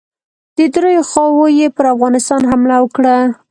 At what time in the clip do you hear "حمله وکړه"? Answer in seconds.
2.51-3.15